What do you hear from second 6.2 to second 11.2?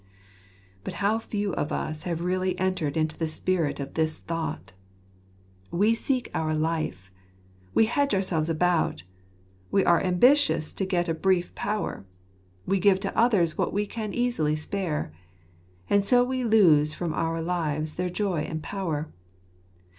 our life; we hedge ourselves about; we are ambitious to get a